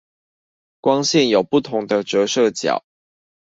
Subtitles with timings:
[0.79, 2.83] 光線有不同的折射角